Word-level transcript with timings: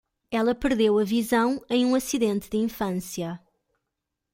Ela 0.31 0.55
perdeu 0.55 0.97
a 0.97 1.03
visão 1.03 1.63
em 1.69 1.85
um 1.85 1.93
acidente 1.93 2.49
de 2.49 2.57
infância. 2.57 3.39